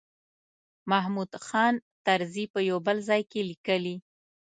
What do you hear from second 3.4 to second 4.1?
لیکلي.